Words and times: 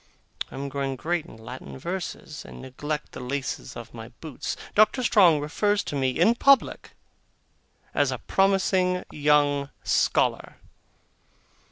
I 0.49 0.55
am 0.55 0.67
growing 0.67 0.95
great 0.95 1.27
in 1.27 1.37
Latin 1.37 1.77
verses, 1.77 2.43
and 2.43 2.59
neglect 2.59 3.11
the 3.11 3.19
laces 3.19 3.77
of 3.77 3.93
my 3.93 4.07
boots. 4.19 4.57
Doctor 4.73 5.03
Strong 5.03 5.41
refers 5.41 5.83
to 5.83 5.95
me 5.95 6.09
in 6.19 6.33
public 6.33 6.93
as 7.93 8.11
a 8.11 8.17
promising 8.17 9.03
young 9.11 9.69
scholar. 9.83 10.55